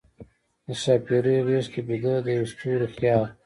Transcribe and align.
د 0.65 0.67
ښاپیرۍ 0.81 1.37
غیږ 1.47 1.65
کې 1.73 1.81
بیده، 1.87 2.13
د 2.25 2.27
یوه 2.37 2.47
ستوری 2.51 2.87
خیال 2.95 3.23